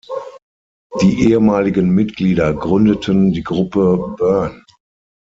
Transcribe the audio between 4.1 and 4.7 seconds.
Burn.